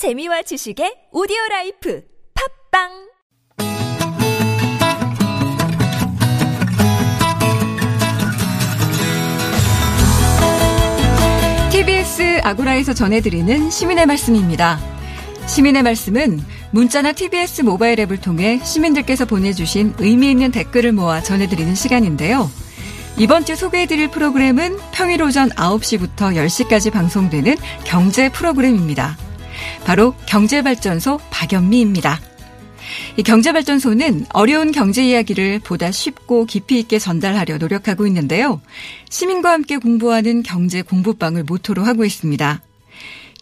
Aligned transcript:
재미와 0.00 0.40
지식의 0.40 1.10
오디오 1.12 1.36
라이프 1.50 2.02
팟빵 2.72 2.88
TBS 11.70 12.40
아고라에서 12.42 12.94
전해드리는 12.94 13.68
시민의 13.68 14.06
말씀입니다. 14.06 14.80
시민의 15.46 15.82
말씀은 15.82 16.40
문자나 16.70 17.12
TBS 17.12 17.60
모바일 17.60 18.00
앱을 18.00 18.22
통해 18.22 18.58
시민들께서 18.64 19.26
보내주신 19.26 19.96
의미 19.98 20.30
있는 20.30 20.50
댓글을 20.50 20.92
모아 20.92 21.22
전해드리는 21.22 21.74
시간인데요. 21.74 22.50
이번 23.18 23.44
주 23.44 23.54
소개해드릴 23.54 24.08
프로그램은 24.08 24.78
평일 24.92 25.22
오전 25.22 25.50
9시부터 25.50 26.34
10시까지 26.36 26.90
방송되는 26.90 27.54
경제 27.84 28.30
프로그램입니다. 28.30 29.18
바로 29.90 30.14
경제발전소 30.26 31.18
박연미입니다. 31.30 32.20
이 33.16 33.24
경제발전소는 33.24 34.26
어려운 34.32 34.70
경제 34.70 35.04
이야기를 35.04 35.58
보다 35.64 35.90
쉽고 35.90 36.46
깊이 36.46 36.78
있게 36.78 37.00
전달하려 37.00 37.58
노력하고 37.58 38.06
있는데요. 38.06 38.60
시민과 39.08 39.50
함께 39.50 39.78
공부하는 39.78 40.44
경제 40.44 40.82
공부방을 40.82 41.42
모토로 41.42 41.82
하고 41.82 42.04
있습니다. 42.04 42.62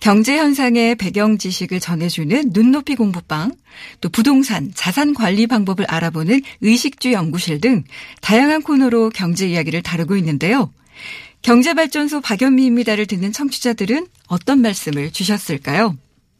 경제 0.00 0.38
현상의 0.38 0.94
배경 0.94 1.36
지식을 1.36 1.80
전해주는 1.80 2.44
눈높이 2.54 2.94
공부방, 2.94 3.52
또 4.00 4.08
부동산, 4.08 4.72
자산 4.74 5.12
관리 5.12 5.46
방법을 5.46 5.84
알아보는 5.86 6.40
의식주 6.62 7.12
연구실 7.12 7.60
등 7.60 7.84
다양한 8.22 8.62
코너로 8.62 9.10
경제 9.10 9.46
이야기를 9.46 9.82
다루고 9.82 10.16
있는데요. 10.16 10.72
경제발전소 11.42 12.22
박연미입니다를 12.22 13.04
듣는 13.04 13.34
청취자들은 13.34 14.06
어떤 14.28 14.62
말씀을 14.62 15.12
주셨을까요? 15.12 15.98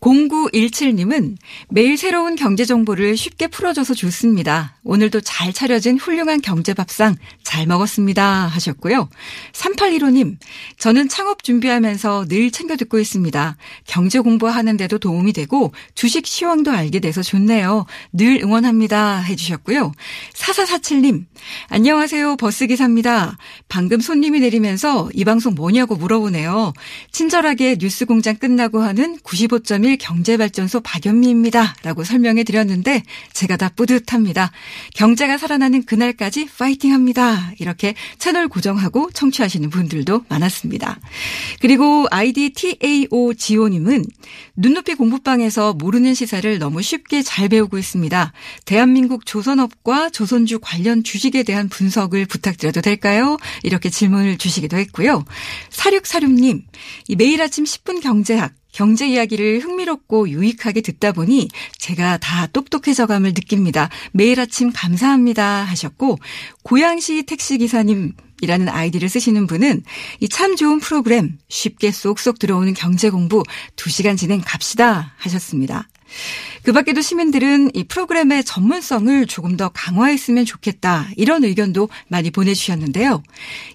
0917님은 0.00 1.36
매일 1.70 1.96
새로운 1.96 2.36
경제 2.36 2.64
정보를 2.64 3.16
쉽게 3.16 3.48
풀어줘서 3.48 3.94
좋습니다. 3.94 4.76
오늘도 4.84 5.20
잘 5.22 5.52
차려진 5.52 5.98
훌륭한 5.98 6.40
경제 6.40 6.72
밥상 6.72 7.16
잘 7.42 7.66
먹었습니다. 7.66 8.46
하셨고요. 8.46 9.08
3815님, 9.52 10.36
저는 10.78 11.08
창업 11.08 11.42
준비하면서 11.42 12.26
늘 12.28 12.50
챙겨 12.50 12.76
듣고 12.76 12.98
있습니다. 12.98 13.56
경제 13.86 14.20
공부하는데도 14.20 14.98
도움이 14.98 15.32
되고 15.32 15.72
주식 15.94 16.26
시황도 16.26 16.70
알게 16.70 17.00
돼서 17.00 17.22
좋네요. 17.22 17.86
늘 18.12 18.40
응원합니다. 18.42 19.18
해주셨고요. 19.22 19.92
4447님, 20.34 21.24
안녕하세요. 21.68 22.36
버스기사입니다. 22.36 23.36
방금 23.68 24.00
손님이 24.00 24.40
내리면서 24.40 25.10
이 25.12 25.24
방송 25.24 25.54
뭐냐고 25.54 25.96
물어보네요. 25.96 26.72
친절하게 27.10 27.78
뉴스 27.78 28.06
공장 28.06 28.36
끝나고 28.36 28.80
하는 28.80 29.18
95.1 29.18 29.87
1 29.88 29.96
경제발전소 29.96 30.80
박연미입니다. 30.80 31.76
라고 31.82 32.04
설명해 32.04 32.44
드렸는데 32.44 33.02
제가 33.32 33.56
다 33.56 33.70
뿌듯합니다. 33.70 34.52
경제가 34.94 35.38
살아나는 35.38 35.84
그날까지 35.84 36.46
파이팅 36.58 36.92
합니다. 36.92 37.52
이렇게 37.58 37.94
채널 38.18 38.48
고정하고 38.48 39.10
청취하시는 39.12 39.70
분들도 39.70 40.26
많았습니다. 40.28 41.00
그리고 41.60 42.06
아이디 42.10 42.50
TAO 42.50 43.32
지호님은 43.34 44.04
눈높이 44.56 44.94
공부방에서 44.94 45.72
모르는 45.72 46.12
시사를 46.12 46.58
너무 46.58 46.82
쉽게 46.82 47.22
잘 47.22 47.48
배우고 47.48 47.78
있습니다. 47.78 48.32
대한민국 48.66 49.24
조선업과 49.24 50.10
조선주 50.10 50.58
관련 50.60 51.02
주식에 51.02 51.44
대한 51.44 51.70
분석을 51.70 52.26
부탁드려도 52.26 52.82
될까요? 52.82 53.38
이렇게 53.62 53.88
질문을 53.88 54.36
주시기도 54.36 54.76
했고요. 54.76 55.24
사륙사륙님, 55.70 56.64
매일 57.16 57.40
아침 57.40 57.64
10분 57.64 58.02
경제학 58.02 58.57
경제 58.78 59.08
이야기를 59.08 59.58
흥미롭고 59.58 60.28
유익하게 60.28 60.82
듣다 60.82 61.10
보니 61.10 61.48
제가 61.78 62.16
다 62.18 62.46
똑똑해져감을 62.46 63.30
느낍니다. 63.30 63.88
매일 64.12 64.38
아침 64.38 64.70
감사합니다 64.72 65.64
하셨고 65.64 66.20
고양시 66.62 67.24
택시기사님 67.24 68.12
이라는 68.40 68.68
아이디를 68.68 69.08
쓰시는 69.08 69.48
분은 69.48 69.82
이 70.20 70.28
참 70.28 70.54
좋은 70.54 70.78
프로그램 70.78 71.38
쉽게 71.48 71.90
쏙쏙 71.90 72.38
들어오는 72.38 72.72
경제 72.74 73.10
공부 73.10 73.42
2시간 73.74 74.16
진행 74.16 74.40
갑시다 74.44 75.12
하셨습니다. 75.16 75.88
그 76.62 76.72
밖에도 76.72 77.00
시민들은 77.00 77.70
이 77.74 77.84
프로그램의 77.84 78.44
전문성을 78.44 79.26
조금 79.26 79.56
더 79.56 79.70
강화했으면 79.70 80.44
좋겠다. 80.44 81.08
이런 81.16 81.44
의견도 81.44 81.88
많이 82.08 82.30
보내주셨는데요. 82.30 83.22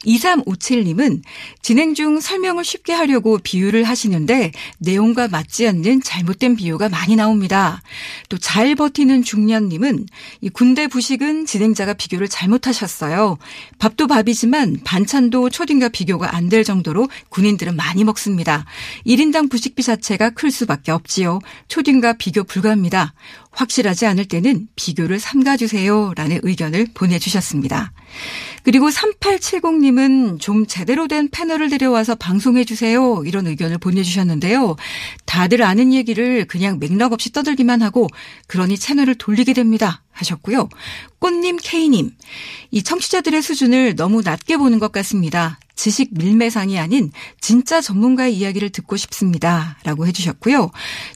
2357님은 0.05 1.21
진행 1.61 1.94
중 1.95 2.19
설명을 2.19 2.63
쉽게 2.63 2.94
하려고 2.94 3.39
비유를 3.39 3.83
하시는데 3.83 4.51
내용과 4.79 5.27
맞지 5.27 5.67
않는 5.67 6.01
잘못된 6.01 6.55
비유가 6.55 6.88
많이 6.89 7.16
나옵니다. 7.16 7.81
또 8.29 8.38
잘 8.38 8.75
버티는 8.75 9.23
중년님은 9.23 10.05
이 10.41 10.50
군대 10.50 10.88
부식은 10.88 11.45
진행자가 11.45 11.94
비교를 11.94 12.27
잘못하셨어요. 12.27 13.38
밥도 13.79 14.05
밥이지만 14.07 14.81
반찬도 14.83 15.50
초딩과 15.50 15.89
비교가 15.89 16.35
안 16.35 16.44
될 16.53 16.63
정도로 16.63 17.07
군인들은 17.29 17.75
많이 17.75 18.03
먹습니다. 18.03 18.65
1인당 19.07 19.50
부식비 19.50 19.81
자체가 19.81 20.31
클 20.31 20.51
수밖에 20.51 20.91
없지요. 20.91 21.39
초딩과 21.67 22.13
비교 22.13 22.44
불가합니다. 22.44 22.82
확실하지 23.51 24.05
않을 24.05 24.25
때는 24.25 24.67
비교를 24.75 25.19
삼가주세요. 25.19 26.13
라는 26.16 26.39
의견을 26.44 26.88
보내주셨습니다. 26.94 27.91
그리고 28.63 28.89
3870님은 28.89 30.39
좀 30.39 30.66
제대로 30.67 31.07
된 31.07 31.29
패널을 31.29 31.69
데려와서 31.69 32.16
방송해주세요. 32.16 33.23
이런 33.25 33.47
의견을 33.47 33.77
보내주셨는데요. 33.77 34.75
다들 35.25 35.63
아는 35.63 35.94
얘기를 35.94 36.45
그냥 36.45 36.79
맥락 36.79 37.13
없이 37.13 37.31
떠들기만 37.31 37.81
하고 37.81 38.07
그러니 38.47 38.77
채널을 38.77 39.15
돌리게 39.15 39.53
됩니다. 39.53 40.03
하셨고요. 40.13 40.69
꽃님 41.19 41.57
K님, 41.62 42.12
이 42.72 42.84
청취자들의 42.84 43.41
수준을 43.41 43.96
너무 43.96 44.22
낮게 44.22 44.57
보는 44.57 44.79
것 44.79 44.91
같습니다. 44.91 45.59
지식 45.75 46.09
밀매상이 46.12 46.78
아닌 46.78 47.12
진짜 47.41 47.81
전문가의 47.81 48.35
이야기를 48.38 48.69
듣고 48.69 48.96
싶습니다. 48.96 49.78
라고 49.84 50.06
해주셨고요. 50.06 50.72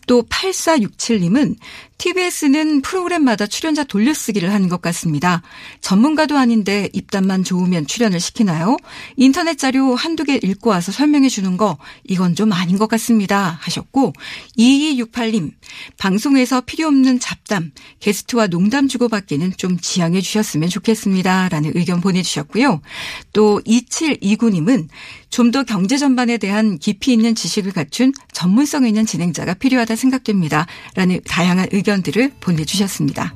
또 0.08 0.24
8467님은 0.24 1.56
TBS는 1.98 2.82
프로그램마다 2.82 3.48
출연자 3.48 3.84
돌려쓰기를 3.84 4.54
하는 4.54 4.70
것 4.70 4.82
같습니다. 4.82 5.42
전문가도 5.82 6.38
아닌데 6.38 6.90
입담만 6.94 7.44
좋으면 7.44 7.88
출연을 7.88 8.20
시키나요? 8.20 8.78
인터넷 9.16 9.58
자료 9.58 9.96
한두 9.96 10.24
개 10.24 10.40
읽고 10.42 10.70
와서 10.70 10.92
설명해 10.92 11.30
주는 11.30 11.58
거 11.58 11.78
이건 12.04 12.36
좀 12.36 12.52
아닌 12.52 12.78
것 12.78 12.88
같습니다. 12.88 13.58
하셨고 13.62 14.14
2268님 14.58 15.52
방송에서 15.98 16.62
필요 16.62 16.88
없는 16.88 17.20
잡담 17.20 17.72
게스트와 18.00 18.48
농담 18.48 18.87
주고받기는 18.88 19.54
좀 19.58 19.78
지양해 19.80 20.22
주셨으면 20.22 20.70
좋겠습니다. 20.70 21.50
라는 21.50 21.72
의견 21.76 22.02
보내주셨고요. 22.02 22.82
또 23.34 23.62
2729님은 23.66 24.88
좀 25.30 25.48
더 25.52 25.64
경제 25.64 25.98
전반에 25.98 26.38
대한 26.38 26.78
깊이 26.78 27.14
있는 27.14 27.34
지식을 27.34 27.72
갖춘 27.72 28.12
전문성 28.34 28.86
있는 28.86 29.06
진행자가 29.06 29.54
필요하다 29.56 29.96
생각됩니다. 29.96 30.68
라는 30.96 31.22
다양한 31.26 31.68
의견들을 31.72 32.34
보내주셨습니다. 32.40 33.34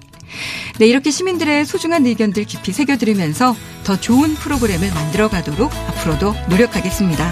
네, 0.80 0.88
이렇게 0.88 1.12
시민들의 1.12 1.66
소중한 1.66 2.06
의견들 2.06 2.46
깊이 2.46 2.72
새겨들으면서 2.72 3.56
더 3.84 4.00
좋은 4.00 4.36
프로그램을 4.36 4.94
만들어 4.94 5.30
가도록 5.30 5.72
앞으로도 5.74 6.36
노력하겠습니다. 6.50 7.32